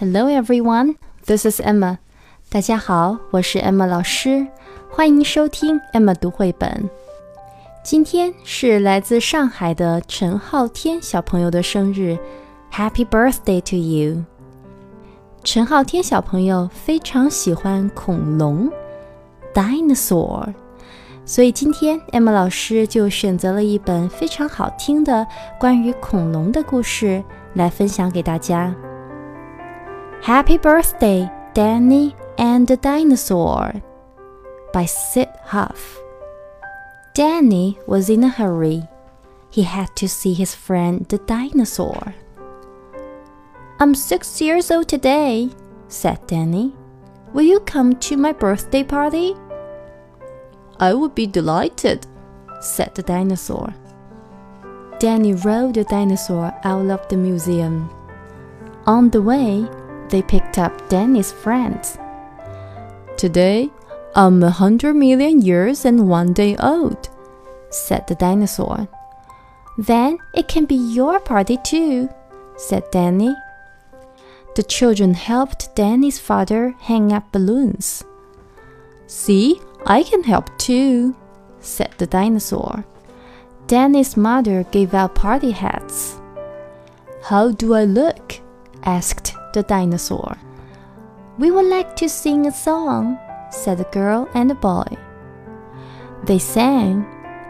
[0.00, 0.94] Hello everyone,
[1.26, 1.98] this is Emma.
[2.48, 4.46] 大家好，我是 Emma 老师，
[4.88, 6.88] 欢迎收听 Emma 读绘本。
[7.84, 12.16] 今天是来自上海的陈浩天小朋友的生日
[12.72, 14.24] ，Happy birthday to you！
[15.44, 18.72] 陈浩天小朋友非常喜欢恐龙
[19.52, 20.54] ，dinosaur，
[21.26, 25.26] 所以今天 Emma 老师就选择了一本非常好听的
[25.58, 28.74] 关于恐龙的故事来分享给大家。
[30.22, 33.82] Happy birthday, Danny and the Dinosaur
[34.70, 35.98] by Syd Hoff.
[37.14, 38.82] Danny was in a hurry.
[39.50, 42.14] He had to see his friend the dinosaur.
[43.80, 45.48] I'm six years old today,
[45.88, 46.74] said Danny.
[47.32, 49.34] Will you come to my birthday party?
[50.78, 52.06] I would be delighted,
[52.60, 53.74] said the dinosaur.
[54.98, 57.88] Danny rode the dinosaur out of the museum.
[58.84, 59.66] On the way,
[60.10, 61.98] they picked up Danny's friends.
[63.16, 63.70] Today,
[64.14, 67.08] I'm a hundred million years and one day old,
[67.70, 68.88] said the dinosaur.
[69.78, 72.08] Then it can be your party too,
[72.56, 73.34] said Danny.
[74.56, 78.02] The children helped Danny's father hang up balloons.
[79.06, 81.14] See, I can help too,
[81.60, 82.84] said the dinosaur.
[83.68, 86.20] Danny's mother gave out party hats.
[87.22, 88.40] How do I look?
[88.82, 90.36] asked the dinosaur.
[91.38, 93.18] We would like to sing a song,
[93.50, 94.84] said the girl and the boy.
[96.24, 97.06] They sang,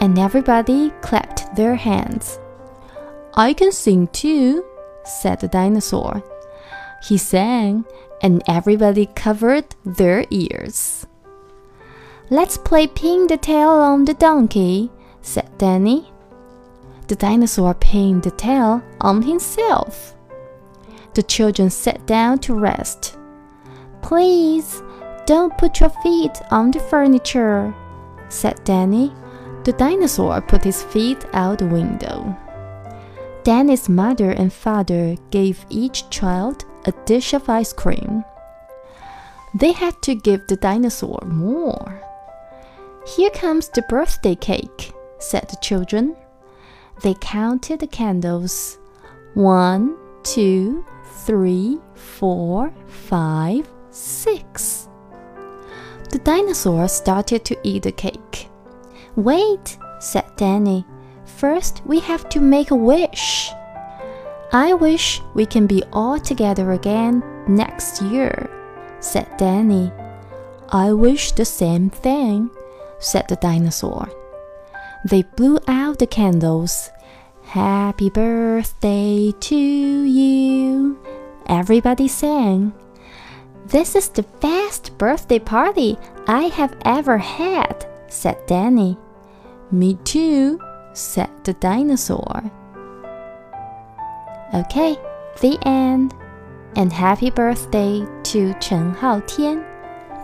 [0.00, 2.38] and everybody clapped their hands.
[3.34, 4.64] I can sing too,
[5.04, 6.22] said the dinosaur.
[7.02, 7.84] He sang,
[8.22, 11.06] and everybody covered their ears.
[12.30, 14.90] Let's play pin the tail on the donkey,
[15.20, 16.10] said Danny.
[17.08, 20.14] The dinosaur pinned the tail on himself.
[21.14, 23.16] The children sat down to rest.
[24.02, 24.82] Please,
[25.26, 27.74] don't put your feet on the furniture,
[28.28, 29.12] said Danny.
[29.64, 32.36] The dinosaur put his feet out the window.
[33.44, 38.24] Danny's mother and father gave each child a dish of ice cream.
[39.54, 42.02] They had to give the dinosaur more.
[43.06, 46.16] Here comes the birthday cake, said the children.
[47.02, 48.78] They counted the candles.
[49.34, 50.84] One, two,
[51.24, 54.88] three, four, five, six.
[56.10, 58.48] The dinosaur started to eat the cake.
[59.16, 60.84] Wait, said Danny.
[61.24, 63.50] First, we have to make a wish.
[64.52, 68.48] I wish we can be all together again next year,
[69.00, 69.92] said Danny.
[70.68, 72.50] I wish the same thing,
[72.98, 74.08] said the dinosaur.
[75.04, 76.90] They blew out the candles.
[77.44, 80.98] Happy birthday to you.
[81.46, 82.72] Everybody sang.
[83.66, 85.96] This is the best birthday party
[86.26, 88.98] I have ever had, said Danny.
[89.70, 90.60] Me too,
[90.92, 92.50] said the dinosaur.
[94.54, 94.96] Okay,
[95.40, 96.14] the end.
[96.76, 99.64] And happy birthday to Chen Haotian.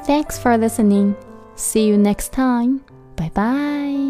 [0.05, 1.15] Thanks for listening.
[1.55, 2.85] See you next time.
[3.17, 4.10] Bye bye.